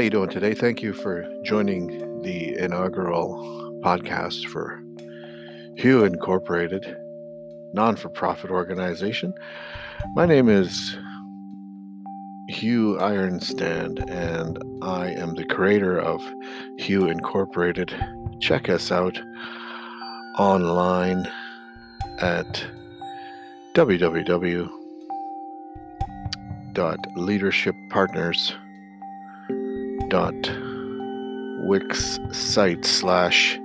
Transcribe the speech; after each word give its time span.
You 0.00 0.08
doing 0.08 0.30
today? 0.30 0.54
Thank 0.54 0.82
you 0.82 0.94
for 0.94 1.26
joining 1.44 2.22
the 2.22 2.56
inaugural 2.56 3.80
podcast 3.84 4.46
for 4.46 4.82
Hue 5.76 6.04
Incorporated, 6.04 6.96
non-for-profit 7.74 8.50
organization. 8.50 9.34
My 10.14 10.24
name 10.24 10.48
is 10.48 10.96
Hugh 12.48 12.96
Ironstand, 12.98 14.10
and 14.10 14.58
I 14.82 15.08
am 15.08 15.34
the 15.34 15.44
creator 15.44 16.00
of 16.00 16.22
Hue 16.78 17.10
Incorporated. 17.10 17.94
Check 18.40 18.70
us 18.70 18.90
out 18.90 19.20
online 20.38 21.30
at 22.20 22.64
www.leadershippartners.wix 30.10 32.18
site 32.32 32.84
slash 32.84 33.58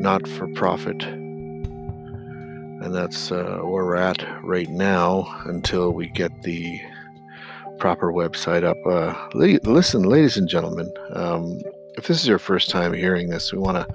not 0.00 0.28
for 0.28 0.46
profit 0.54 1.02
and 2.84 2.94
that's 2.94 3.32
uh, 3.32 3.60
where 3.62 3.84
we're 3.84 3.96
at 3.96 4.24
right 4.42 4.68
now 4.68 5.26
until 5.46 5.92
we 5.92 6.06
get 6.08 6.42
the 6.42 6.78
proper 7.78 8.12
website 8.12 8.62
up. 8.62 8.76
Uh, 8.84 9.14
listen, 9.34 10.02
ladies 10.02 10.36
and 10.36 10.48
gentlemen, 10.48 10.92
um, 11.14 11.62
if 11.96 12.06
this 12.06 12.20
is 12.20 12.28
your 12.28 12.38
first 12.38 12.68
time 12.68 12.92
hearing 12.92 13.30
this, 13.30 13.52
we 13.52 13.58
want 13.58 13.78
to 13.78 13.94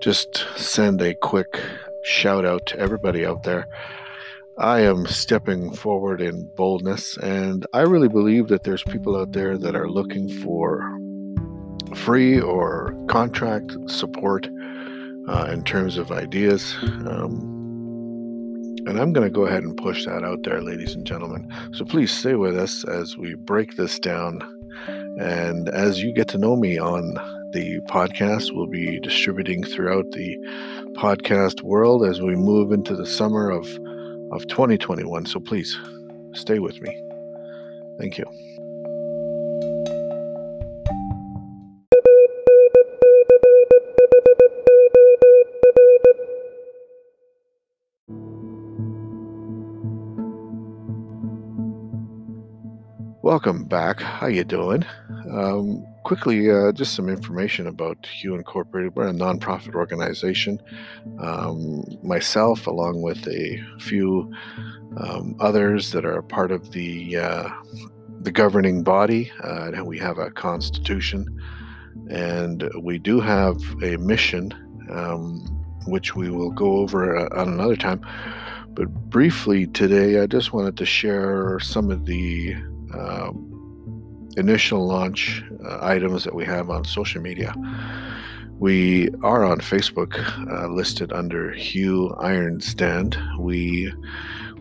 just 0.00 0.44
send 0.56 1.02
a 1.02 1.14
quick 1.14 1.60
shout 2.04 2.44
out 2.44 2.64
to 2.66 2.78
everybody 2.78 3.26
out 3.26 3.42
there. 3.42 3.66
I 4.58 4.80
am 4.80 5.06
stepping 5.06 5.70
forward 5.74 6.22
in 6.22 6.50
boldness, 6.56 7.18
and 7.18 7.66
I 7.74 7.82
really 7.82 8.08
believe 8.08 8.48
that 8.48 8.62
there's 8.62 8.82
people 8.82 9.14
out 9.14 9.32
there 9.32 9.58
that 9.58 9.76
are 9.76 9.90
looking 9.90 10.30
for 10.40 10.82
free 11.94 12.40
or 12.40 12.96
contract 13.06 13.76
support 13.86 14.48
uh, 15.28 15.48
in 15.52 15.62
terms 15.62 15.98
of 15.98 16.10
ideas. 16.10 16.74
Um, 16.80 17.38
and 18.86 18.98
I'm 18.98 19.12
going 19.12 19.26
to 19.26 19.30
go 19.30 19.44
ahead 19.44 19.62
and 19.62 19.76
push 19.76 20.06
that 20.06 20.24
out 20.24 20.42
there, 20.44 20.62
ladies 20.62 20.94
and 20.94 21.06
gentlemen. 21.06 21.52
So 21.72 21.84
please 21.84 22.10
stay 22.10 22.34
with 22.34 22.56
us 22.56 22.82
as 22.84 23.18
we 23.18 23.34
break 23.34 23.76
this 23.76 23.98
down. 23.98 24.40
And 25.18 25.68
as 25.68 26.02
you 26.02 26.14
get 26.14 26.28
to 26.28 26.38
know 26.38 26.56
me 26.56 26.78
on 26.78 27.14
the 27.52 27.80
podcast, 27.90 28.54
we'll 28.54 28.68
be 28.68 29.00
distributing 29.00 29.64
throughout 29.64 30.10
the 30.12 30.38
podcast 30.94 31.62
world 31.62 32.06
as 32.06 32.22
we 32.22 32.36
move 32.36 32.72
into 32.72 32.96
the 32.96 33.06
summer 33.06 33.50
of, 33.50 33.66
of 34.32 34.46
2021. 34.48 35.26
So 35.26 35.40
please 35.40 35.78
stay 36.32 36.58
with 36.58 36.80
me. 36.80 37.02
Thank 37.98 38.18
you. 38.18 38.24
Welcome 53.22 53.64
back. 53.64 54.00
How 54.00 54.28
you 54.28 54.44
doing? 54.44 54.84
Um, 55.32 55.84
quickly, 56.06 56.48
uh, 56.48 56.70
just 56.70 56.94
some 56.94 57.08
information 57.08 57.66
about 57.66 58.06
Hue 58.06 58.36
Incorporated. 58.36 58.94
We're 58.94 59.08
a 59.08 59.12
nonprofit 59.12 59.74
organization. 59.74 60.60
Um, 61.18 61.82
myself, 62.00 62.68
along 62.68 63.02
with 63.02 63.26
a 63.26 63.60
few 63.80 64.32
um, 64.98 65.34
others 65.40 65.90
that 65.90 66.04
are 66.04 66.22
part 66.22 66.52
of 66.52 66.70
the 66.70 67.16
uh, 67.16 67.48
the 68.20 68.30
governing 68.30 68.84
body, 68.84 69.32
uh, 69.42 69.72
we 69.84 69.98
have 69.98 70.18
a 70.18 70.30
constitution, 70.30 71.26
and 72.08 72.70
we 72.80 72.98
do 72.98 73.18
have 73.18 73.60
a 73.82 73.96
mission, 73.96 74.54
um, 74.88 75.40
which 75.88 76.14
we 76.14 76.30
will 76.30 76.52
go 76.52 76.76
over 76.76 77.16
uh, 77.16 77.40
on 77.40 77.48
another 77.48 77.76
time. 77.76 78.00
But 78.68 78.86
briefly 79.10 79.66
today, 79.66 80.20
I 80.20 80.26
just 80.26 80.52
wanted 80.52 80.76
to 80.76 80.86
share 80.86 81.58
some 81.58 81.90
of 81.90 82.06
the 82.06 82.54
um, 82.94 83.55
initial 84.36 84.86
launch 84.86 85.42
uh, 85.64 85.78
items 85.80 86.24
that 86.24 86.34
we 86.34 86.44
have 86.44 86.70
on 86.70 86.84
social 86.84 87.20
media. 87.20 87.54
We 88.58 89.10
are 89.22 89.44
on 89.44 89.60
Facebook, 89.60 90.16
uh, 90.50 90.68
listed 90.68 91.12
under 91.12 91.52
Hugh 91.52 92.14
Ironstand. 92.18 93.16
We 93.38 93.92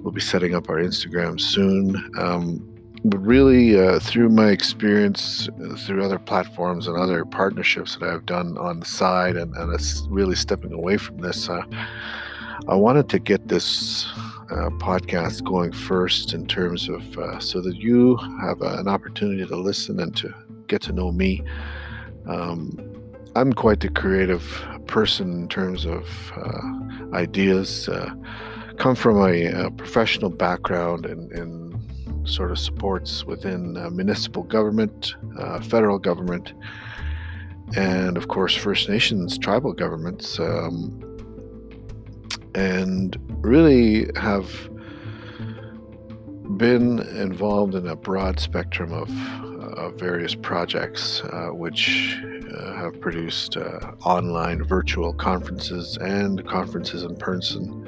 will 0.01 0.11
be 0.11 0.21
setting 0.21 0.53
up 0.53 0.69
our 0.69 0.77
Instagram 0.77 1.39
soon. 1.39 2.11
Um, 2.17 2.71
but 3.05 3.19
really, 3.19 3.79
uh, 3.79 3.99
through 3.99 4.29
my 4.29 4.49
experience 4.49 5.47
uh, 5.63 5.75
through 5.75 6.03
other 6.03 6.17
platforms 6.17 6.87
and 6.87 6.97
other 6.97 7.23
partnerships 7.23 7.95
that 7.97 8.09
I've 8.09 8.25
done 8.25 8.57
on 8.57 8.79
the 8.79 8.85
side, 8.85 9.37
and, 9.37 9.55
and 9.55 9.73
it's 9.73 10.07
really 10.09 10.35
stepping 10.35 10.73
away 10.73 10.97
from 10.97 11.19
this, 11.19 11.47
uh, 11.47 11.61
I 12.67 12.75
wanted 12.75 13.07
to 13.09 13.19
get 13.19 13.47
this 13.47 14.11
uh, 14.51 14.69
podcast 14.77 15.43
going 15.43 15.71
first 15.71 16.33
in 16.33 16.45
terms 16.45 16.87
of 16.87 17.17
uh, 17.17 17.39
so 17.39 17.61
that 17.61 17.77
you 17.77 18.15
have 18.41 18.61
uh, 18.61 18.77
an 18.77 18.87
opportunity 18.87 19.45
to 19.45 19.55
listen 19.55 19.99
and 19.99 20.15
to 20.15 20.33
get 20.67 20.81
to 20.83 20.93
know 20.93 21.11
me. 21.11 21.41
Um, 22.27 22.77
I'm 23.35 23.53
quite 23.53 23.79
the 23.79 23.89
creative 23.89 24.43
person 24.85 25.31
in 25.33 25.47
terms 25.47 25.85
of 25.85 26.07
uh, 26.37 27.15
ideas. 27.15 27.89
Uh, 27.89 28.13
come 28.77 28.95
from 28.95 29.17
a, 29.17 29.45
a, 29.45 29.71
professional 29.71 30.29
background 30.29 31.05
in 31.05 31.73
sort 32.25 32.51
of 32.51 32.59
supports 32.59 33.23
within 33.23 33.73
municipal 33.95 34.43
government, 34.43 35.15
federal 35.61 35.97
government, 35.97 36.53
and 37.75 38.17
of 38.17 38.27
course 38.27 38.55
First 38.55 38.89
Nations 38.89 39.37
tribal 39.37 39.73
governments. 39.73 40.39
Um, 40.39 41.04
and 42.55 43.17
really 43.41 44.09
have 44.15 44.49
been 46.57 46.99
involved 47.17 47.75
in 47.75 47.87
a 47.87 47.95
broad 47.95 48.39
spectrum 48.39 48.91
of, 48.93 49.09
various 49.97 50.35
projects, 50.35 51.21
uh, 51.21 51.49
which 51.49 52.17
uh, 52.57 52.73
have 52.73 52.99
produced 52.99 53.55
uh, 53.55 53.79
online 54.03 54.63
virtual 54.63 55.13
conferences 55.13 55.97
and 55.97 56.45
conferences 56.47 57.03
in 57.03 57.15
person 57.17 57.87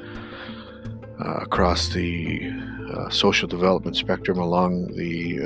uh, 1.19 1.39
across 1.41 1.89
the 1.89 2.51
uh, 2.93 3.09
social 3.09 3.47
development 3.47 3.97
spectrum, 3.97 4.37
along 4.37 4.87
the 4.95 5.39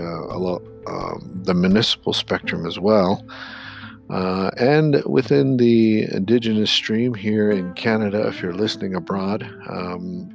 um, 0.87 1.41
the 1.43 1.53
municipal 1.53 2.13
spectrum 2.13 2.65
as 2.65 2.79
well. 2.79 3.25
Uh, 4.11 4.51
and 4.57 5.01
within 5.05 5.55
the 5.55 6.03
Indigenous 6.11 6.69
stream 6.69 7.13
here 7.13 7.49
in 7.49 7.73
Canada, 7.75 8.27
if 8.27 8.41
you're 8.41 8.53
listening 8.53 8.93
abroad, 8.93 9.43
um, 9.69 10.29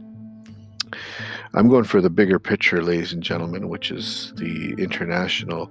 I'm 1.53 1.69
going 1.69 1.85
for 1.85 2.01
the 2.01 2.09
bigger 2.09 2.39
picture, 2.39 2.83
ladies 2.83 3.13
and 3.13 3.23
gentlemen, 3.23 3.69
which 3.69 3.91
is 3.91 4.33
the 4.37 4.75
international 4.79 5.71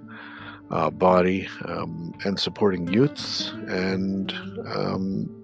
uh, 0.70 0.92
body 0.92 1.48
um, 1.66 2.14
and 2.26 2.40
supporting 2.40 2.88
youths. 2.88 3.52
And, 3.68 4.32
um, 4.68 5.44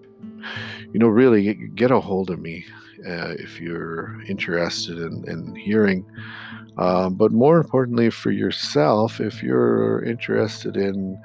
you 0.94 1.00
know, 1.00 1.08
really 1.08 1.54
get 1.54 1.90
a 1.90 2.00
hold 2.00 2.30
of 2.30 2.40
me 2.40 2.66
uh, 3.08 3.34
if 3.40 3.60
you're 3.60 4.22
interested 4.28 5.00
in, 5.00 5.24
in 5.28 5.56
hearing. 5.56 6.06
Uh, 6.78 7.10
but 7.10 7.32
more 7.32 7.58
importantly, 7.58 8.12
for 8.12 8.32
yourself, 8.32 9.20
if 9.20 9.42
you're 9.42 10.04
interested 10.04 10.78
in 10.78 11.20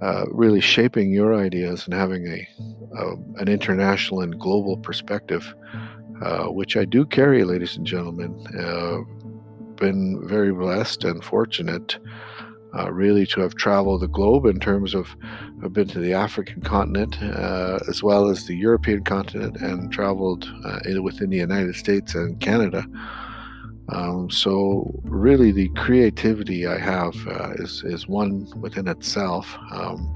uh, 0.00 0.24
really 0.30 0.60
shaping 0.60 1.12
your 1.12 1.34
ideas 1.34 1.84
and 1.84 1.94
having 1.94 2.26
a, 2.26 2.48
a 2.96 3.12
an 3.36 3.48
international 3.48 4.20
and 4.22 4.38
global 4.38 4.76
perspective, 4.78 5.54
uh, 6.22 6.46
which 6.46 6.76
I 6.76 6.84
do 6.84 7.04
carry, 7.04 7.44
ladies 7.44 7.76
and 7.76 7.86
gentlemen. 7.86 8.34
Uh, 8.58 9.00
been 9.76 10.26
very 10.26 10.52
blessed 10.52 11.04
and 11.04 11.24
fortunate, 11.24 11.98
uh, 12.78 12.92
really, 12.92 13.26
to 13.26 13.40
have 13.40 13.54
traveled 13.54 14.02
the 14.02 14.08
globe 14.08 14.44
in 14.44 14.60
terms 14.60 14.94
of 14.94 15.16
I've 15.62 15.72
been 15.72 15.88
to 15.88 15.98
the 15.98 16.12
African 16.12 16.60
continent 16.62 17.20
uh, 17.22 17.78
as 17.88 18.02
well 18.02 18.28
as 18.28 18.46
the 18.46 18.56
European 18.56 19.04
continent 19.04 19.56
and 19.56 19.90
traveled 19.90 20.50
within 21.02 21.30
the 21.30 21.38
United 21.38 21.76
States 21.76 22.14
and 22.14 22.38
Canada. 22.40 22.86
Um, 23.92 24.30
so 24.30 25.00
really, 25.04 25.50
the 25.52 25.68
creativity 25.70 26.66
I 26.66 26.78
have 26.78 27.14
uh, 27.26 27.52
is 27.54 27.82
is 27.84 28.06
one 28.06 28.48
within 28.60 28.88
itself. 28.88 29.56
Um, 29.72 30.14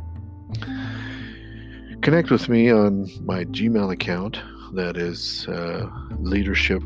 connect 2.03 2.31
with 2.31 2.49
me 2.49 2.71
on 2.71 3.09
my 3.25 3.45
Gmail 3.45 3.93
account. 3.93 4.41
That 4.75 4.97
is 4.97 5.47
uh, 5.49 5.89
leadership 6.19 6.83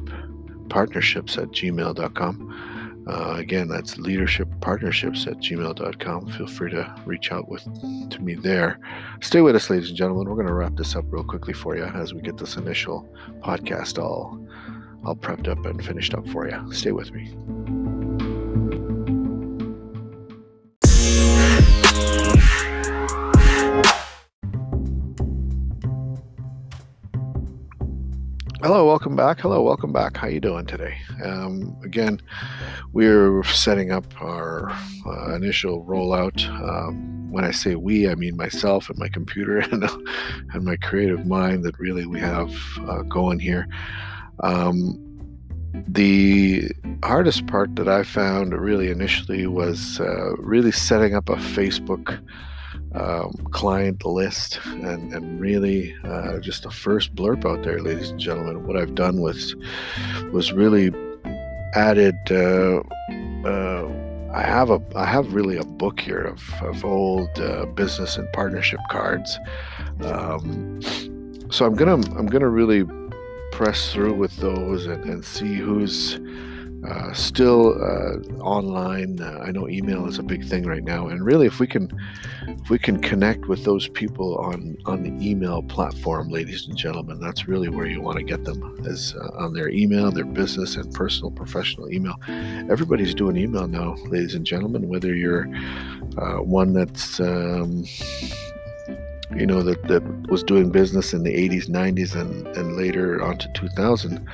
partnerships 0.68 1.38
at 1.38 1.48
gmail.com. 1.48 3.04
Uh, 3.08 3.36
again, 3.38 3.68
that's 3.68 3.96
leadership 3.96 4.48
partnerships 4.60 5.26
at 5.26 5.38
gmail.com. 5.38 6.26
Feel 6.26 6.46
free 6.46 6.70
to 6.70 6.94
reach 7.06 7.32
out 7.32 7.48
with 7.48 7.64
to 8.10 8.20
me 8.20 8.34
there. 8.34 8.78
Stay 9.22 9.40
with 9.40 9.56
us, 9.56 9.70
ladies 9.70 9.88
and 9.88 9.96
gentlemen. 9.96 10.28
We're 10.28 10.34
going 10.34 10.46
to 10.46 10.52
wrap 10.52 10.76
this 10.76 10.94
up 10.94 11.04
real 11.08 11.24
quickly 11.24 11.54
for 11.54 11.74
you 11.74 11.84
as 11.84 12.12
we 12.12 12.20
get 12.20 12.36
this 12.36 12.56
initial 12.56 13.08
podcast 13.42 13.98
all 13.98 14.38
all 15.08 15.16
prepped 15.16 15.48
up 15.48 15.64
and 15.64 15.82
finished 15.82 16.12
up 16.12 16.28
for 16.28 16.46
you. 16.46 16.72
Stay 16.72 16.92
with 16.92 17.10
me. 17.12 17.34
Hello, 28.60 28.84
welcome 28.86 29.16
back. 29.16 29.40
Hello, 29.40 29.62
welcome 29.62 29.94
back. 29.94 30.18
How 30.18 30.26
you 30.26 30.40
doing 30.40 30.66
today? 30.66 30.98
Um, 31.24 31.74
again, 31.82 32.20
we're 32.92 33.42
setting 33.44 33.92
up 33.92 34.04
our 34.20 34.70
uh, 35.06 35.34
initial 35.34 35.84
rollout. 35.84 36.46
Um, 36.68 37.30
when 37.30 37.44
I 37.44 37.50
say 37.50 37.76
we, 37.76 38.10
I 38.10 38.14
mean 38.14 38.36
myself 38.36 38.90
and 38.90 38.98
my 38.98 39.08
computer 39.08 39.58
and, 39.72 39.84
and 40.52 40.64
my 40.64 40.76
creative 40.76 41.24
mind 41.24 41.64
that 41.64 41.78
really 41.78 42.04
we 42.04 42.20
have 42.20 42.54
uh, 42.86 43.02
going 43.02 43.38
here. 43.38 43.66
Um, 44.40 45.04
the 45.86 46.70
hardest 47.02 47.46
part 47.46 47.76
that 47.76 47.88
I 47.88 48.02
found 48.02 48.52
really 48.52 48.90
initially 48.90 49.46
was 49.46 50.00
uh, 50.00 50.34
really 50.38 50.72
setting 50.72 51.14
up 51.14 51.28
a 51.28 51.36
Facebook 51.36 52.20
um, 52.94 53.32
client 53.50 54.04
list 54.04 54.60
and, 54.64 55.12
and 55.12 55.40
really 55.40 55.94
uh, 56.04 56.38
just 56.38 56.62
the 56.62 56.70
first 56.70 57.14
blurb 57.14 57.44
out 57.44 57.62
there, 57.62 57.80
ladies 57.80 58.10
and 58.10 58.18
gentlemen. 58.18 58.66
What 58.66 58.76
I've 58.76 58.94
done 58.94 59.20
was 59.20 59.54
was 60.32 60.52
really 60.52 60.92
added. 61.74 62.16
Uh, 62.30 62.80
uh, 63.44 63.88
I 64.32 64.42
have 64.42 64.70
a 64.70 64.80
I 64.94 65.04
have 65.04 65.32
really 65.34 65.56
a 65.56 65.64
book 65.64 66.00
here 66.00 66.22
of, 66.22 66.42
of 66.62 66.84
old 66.84 67.38
uh, 67.38 67.66
business 67.66 68.16
and 68.16 68.30
partnership 68.32 68.80
cards. 68.90 69.38
Um, 70.02 70.80
so 71.50 71.66
I'm 71.66 71.74
gonna 71.74 71.94
I'm 72.16 72.26
gonna 72.26 72.48
really 72.48 72.84
press 73.52 73.92
through 73.92 74.14
with 74.14 74.36
those 74.36 74.86
and, 74.86 75.04
and 75.04 75.24
see 75.24 75.54
who's 75.54 76.18
uh, 76.86 77.12
still 77.12 77.74
uh, 77.82 78.18
online. 78.40 79.20
Uh, 79.20 79.42
I 79.44 79.50
know 79.50 79.68
email 79.68 80.06
is 80.06 80.18
a 80.18 80.22
big 80.22 80.44
thing 80.44 80.64
right 80.64 80.84
now, 80.84 81.08
and 81.08 81.24
really, 81.24 81.46
if 81.46 81.58
we 81.58 81.66
can, 81.66 81.90
if 82.46 82.70
we 82.70 82.78
can 82.78 83.00
connect 83.00 83.46
with 83.46 83.64
those 83.64 83.88
people 83.88 84.38
on 84.38 84.76
on 84.86 85.02
the 85.02 85.28
email 85.28 85.62
platform, 85.62 86.28
ladies 86.28 86.68
and 86.68 86.76
gentlemen, 86.76 87.18
that's 87.18 87.48
really 87.48 87.68
where 87.68 87.86
you 87.86 88.00
want 88.00 88.18
to 88.18 88.22
get 88.22 88.44
them 88.44 88.76
is 88.84 89.14
uh, 89.16 89.42
on 89.44 89.54
their 89.54 89.68
email, 89.70 90.12
their 90.12 90.24
business 90.24 90.76
and 90.76 90.92
personal, 90.94 91.32
professional 91.32 91.90
email. 91.90 92.14
Everybody's 92.70 93.14
doing 93.14 93.36
email 93.36 93.66
now, 93.66 93.96
ladies 94.06 94.34
and 94.34 94.46
gentlemen. 94.46 94.88
Whether 94.88 95.14
you're 95.14 95.48
uh, 96.16 96.42
one 96.42 96.72
that's 96.72 97.18
um, 97.18 97.84
you 99.36 99.46
know 99.46 99.62
that, 99.62 99.82
that 99.88 100.02
was 100.30 100.42
doing 100.42 100.70
business 100.70 101.12
in 101.12 101.22
the 101.22 101.34
80s 101.48 101.68
90s 101.68 102.14
and, 102.14 102.46
and 102.56 102.76
later 102.76 103.22
on 103.22 103.38
to 103.38 103.48
2000 103.54 104.26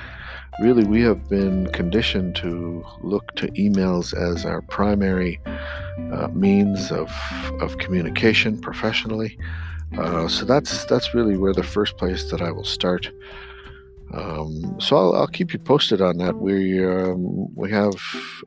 really 0.59 0.85
we 0.85 1.01
have 1.01 1.27
been 1.27 1.67
conditioned 1.71 2.35
to 2.37 2.83
look 3.01 3.35
to 3.35 3.47
emails 3.49 4.13
as 4.13 4.45
our 4.45 4.61
primary 4.61 5.39
uh, 6.13 6.27
means 6.33 6.91
of, 6.91 7.11
of 7.61 7.77
communication 7.77 8.59
professionally. 8.59 9.37
Uh, 9.97 10.27
so 10.27 10.45
that's 10.45 10.85
that's 10.85 11.13
really 11.13 11.37
where 11.37 11.53
the 11.53 11.63
first 11.63 11.97
place 11.97 12.29
that 12.31 12.41
I 12.41 12.51
will 12.51 12.65
start. 12.65 13.11
Um, 14.13 14.79
so 14.79 14.97
I'll, 14.97 15.15
I'll, 15.15 15.27
keep 15.27 15.51
you 15.51 15.59
posted 15.59 16.01
on 16.01 16.17
that. 16.17 16.37
We 16.37 16.83
um, 16.85 17.53
we 17.55 17.71
have 17.71 17.95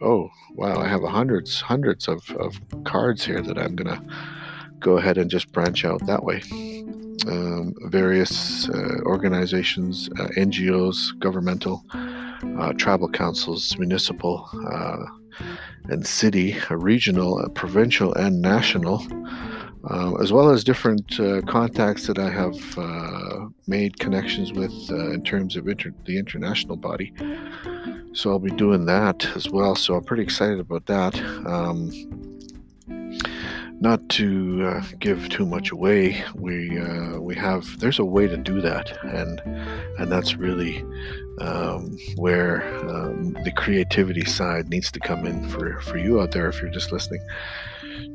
oh 0.01 0.31
wow 0.55 0.79
I 0.79 0.89
have 0.89 1.03
hundreds 1.03 1.61
hundreds 1.61 2.09
of, 2.09 2.29
of 2.33 2.59
cards 2.85 3.25
here 3.25 3.41
that 3.41 3.59
I'm 3.59 3.77
gonna 3.77 4.03
go 4.81 4.99
ahead 4.99 5.19
and 5.19 5.31
just 5.31 5.53
branch 5.53 5.85
out 5.85 6.05
that 6.07 6.25
way 6.25 6.41
um, 7.29 7.75
various 7.87 8.69
uh, 8.69 9.01
organizations, 9.05 10.09
uh, 10.19 10.29
NGOs, 10.37 11.19
governmental, 11.19 11.85
uh, 11.93 12.73
tribal 12.75 13.09
councils, 13.09 13.77
municipal, 13.79 14.49
uh, 14.71 15.05
and 15.89 16.07
city, 16.07 16.57
uh, 16.71 16.77
regional, 16.77 17.39
uh, 17.39 17.49
provincial, 17.49 18.15
and 18.15 18.41
national, 18.41 19.03
as 20.21 20.33
well 20.33 20.51
as 20.51 20.65
different 20.65 21.19
contacts 21.47 22.07
that 22.07 22.19
I 22.19 22.31
have 22.31 22.57
made 23.67 23.99
connections 23.99 24.53
with 24.53 24.73
in 24.91 25.23
terms 25.23 25.57
of 25.57 25.69
inter- 25.69 25.95
the 26.05 26.19
international 26.19 26.77
body. 26.77 27.13
So 28.13 28.31
I'll 28.31 28.39
be 28.39 28.51
doing 28.51 28.87
that 28.87 29.25
as 29.37 29.49
well. 29.49 29.77
So 29.77 29.95
I'm 29.95 30.05
pretty 30.05 30.23
excited 30.23 30.59
about 30.59 30.87
that. 30.87 31.19
Um, 31.47 31.91
not 33.81 34.09
to 34.11 34.67
uh, 34.67 34.83
give 34.99 35.29
too 35.29 35.47
much 35.47 35.71
away, 35.71 36.23
we 36.35 36.79
uh, 36.79 37.19
we 37.21 37.35
have 37.37 37.79
there's 37.79 37.99
a 37.99 38.05
way 38.05 38.27
to 38.27 38.37
do 38.37 38.61
that, 38.61 38.97
and 39.05 39.41
and 39.99 40.11
that's 40.11 40.37
really 40.37 40.85
um, 41.41 41.97
where 42.17 42.63
um, 42.89 43.35
the 43.45 43.53
creativity 43.53 44.25
side 44.25 44.69
needs 44.69 44.91
to 44.93 45.01
come 45.01 45.27
in 45.27 45.49
for 45.49 45.81
for 45.81 45.99
you 45.99 46.21
out 46.21 46.33
there 46.33 46.49
if 46.49 46.61
you're 46.61 46.71
just 46.71 46.93
listening. 46.93 47.21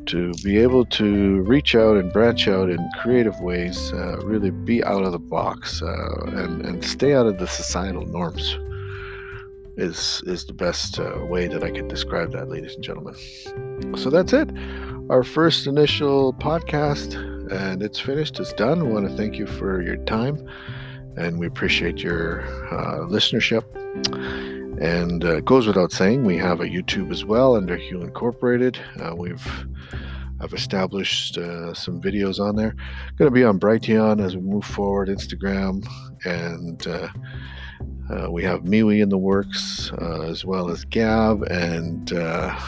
To 0.08 0.34
be 0.44 0.58
able 0.58 0.86
to 0.86 1.42
reach 1.44 1.76
out 1.76 1.96
and 1.96 2.12
branch 2.12 2.48
out 2.50 2.70
in 2.70 2.90
creative 3.02 3.40
ways, 3.40 3.94
uh, 3.94 4.18
really 4.24 4.50
be 4.50 4.84
out 4.84 5.04
of 5.04 5.14
the 5.14 5.20
box 5.20 5.82
uh, 5.82 6.26
and 6.28 6.66
and 6.66 6.84
stay 6.84 7.14
out 7.14 7.26
of 7.26 7.38
the 7.38 7.48
societal 7.48 8.06
norms 8.06 8.58
is 9.78 10.22
is 10.26 10.46
the 10.46 10.54
best 10.54 11.00
uh, 11.00 11.26
way 11.30 11.48
that 11.48 11.64
I 11.64 11.72
could 11.72 11.88
describe 11.88 12.32
that, 12.34 12.50
ladies 12.50 12.76
and 12.76 12.84
gentlemen. 12.84 13.16
So 13.98 14.10
that's 14.10 14.34
it. 14.34 14.50
Our 15.10 15.24
first 15.24 15.68
initial 15.68 16.34
podcast, 16.34 17.16
and 17.52 17.82
it's 17.82 18.00
finished. 18.00 18.40
It's 18.40 18.54
done. 18.54 18.86
We 18.86 18.94
want 18.94 19.10
to 19.10 19.16
thank 19.16 19.36
you 19.36 19.48
for 19.48 19.82
your 19.82 19.98
time, 20.06 20.48
and 21.18 21.40
we 21.40 21.48
appreciate 21.48 22.00
your 22.00 22.42
uh, 22.72 23.08
listenership. 23.08 23.64
And 24.82 25.24
uh, 25.24 25.38
it 25.38 25.46
goes 25.46 25.68
without 25.68 25.92
saying, 25.92 26.26
we 26.26 26.38
have 26.38 26.60
a 26.60 26.66
YouTube 26.66 27.12
as 27.12 27.24
well 27.24 27.56
under 27.56 27.76
Hue 27.76 28.02
Incorporated. 28.02 28.80
Uh, 29.00 29.14
we've 29.16 29.48
I've 30.42 30.54
established 30.54 31.38
uh, 31.38 31.74
some 31.74 32.02
videos 32.02 32.40
on 32.40 32.56
there. 32.56 32.76
Going 33.18 33.32
to 33.32 33.34
be 33.34 33.46
on 33.46 33.60
Brighteon 33.60 34.22
as 34.22 34.36
we 34.36 34.42
move 34.42 34.66
forward, 34.66 35.08
Instagram, 35.08 35.86
and 36.26 36.86
uh, 36.86 37.08
uh, 38.14 38.30
we 38.30 38.44
have 38.44 38.62
MeWe 38.62 39.02
in 39.02 39.10
the 39.10 39.18
works, 39.18 39.92
uh, 40.00 40.22
as 40.22 40.46
well 40.46 40.70
as 40.70 40.86
Gab 40.86 41.42
and 41.44 42.14
uh, 42.14 42.60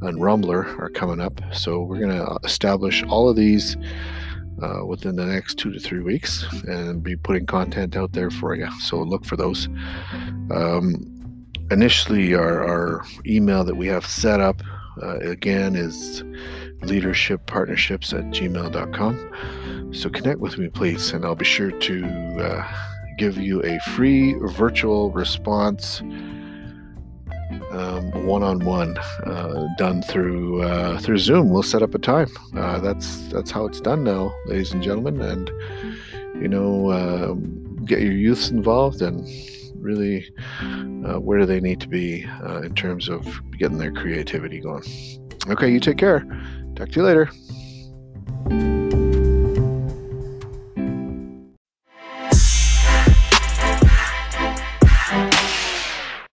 and 0.00 0.20
Rumble 0.20 0.50
are 0.52 0.90
coming 0.90 1.20
up. 1.20 1.40
So 1.52 1.82
we're 1.82 2.00
going 2.00 2.16
to 2.16 2.38
establish 2.44 3.02
all 3.04 3.28
of 3.28 3.36
these 3.36 3.76
uh, 4.62 4.84
within 4.84 5.16
the 5.16 5.26
next 5.26 5.56
two 5.56 5.72
to 5.72 5.78
three 5.78 6.00
weeks 6.00 6.44
and 6.64 7.02
be 7.02 7.16
putting 7.16 7.46
content 7.46 7.96
out 7.96 8.12
there 8.12 8.30
for 8.30 8.54
you. 8.54 8.70
So 8.80 9.00
look 9.02 9.24
for 9.24 9.36
those. 9.36 9.66
Um, 10.50 11.46
initially, 11.70 12.34
our, 12.34 12.66
our, 12.66 13.04
email 13.26 13.64
that 13.64 13.74
we 13.76 13.86
have 13.88 14.06
set 14.06 14.40
up 14.40 14.62
uh, 15.02 15.18
again 15.18 15.76
is 15.76 16.22
leadershippartnerships 16.80 18.12
at 18.16 18.24
gmail.com. 18.32 19.94
So 19.94 20.08
connect 20.10 20.40
with 20.40 20.58
me, 20.58 20.68
please, 20.68 21.12
and 21.12 21.24
I'll 21.24 21.34
be 21.34 21.44
sure 21.44 21.70
to 21.70 22.04
give 23.18 23.36
you 23.36 23.62
a 23.64 23.78
free 23.80 24.34
virtual 24.34 25.10
response 25.10 26.02
one 28.28 28.42
on 28.42 28.64
one 28.64 28.94
done 29.76 30.02
through 30.02 30.62
uh, 30.62 30.98
through 30.98 31.18
Zoom. 31.18 31.50
We'll 31.50 31.62
set 31.62 31.82
up 31.82 31.94
a 31.94 31.98
time. 31.98 32.28
Uh, 32.54 32.78
that's 32.78 33.28
that's 33.28 33.50
how 33.50 33.66
it's 33.66 33.80
done 33.80 34.04
now, 34.04 34.34
ladies 34.46 34.72
and 34.72 34.82
gentlemen. 34.82 35.20
And 35.20 35.50
you 36.40 36.48
know, 36.48 36.90
uh, 36.90 37.32
get 37.84 38.00
your 38.00 38.12
youths 38.12 38.50
involved 38.50 39.02
and 39.02 39.26
really 39.76 40.30
uh, 40.60 41.18
where 41.20 41.38
do 41.38 41.46
they 41.46 41.60
need 41.60 41.80
to 41.80 41.88
be 41.88 42.26
uh, 42.44 42.60
in 42.62 42.74
terms 42.74 43.08
of 43.08 43.26
getting 43.58 43.78
their 43.78 43.92
creativity 43.92 44.60
going. 44.60 44.82
Okay, 45.48 45.70
you 45.70 45.80
take 45.80 45.98
care. 45.98 46.20
Talk 46.76 46.90
to 46.90 47.00
you 47.00 47.02
later. 47.02 48.87